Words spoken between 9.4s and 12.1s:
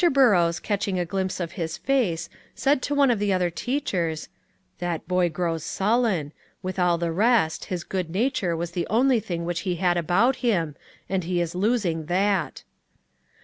which he had about him, and he is losing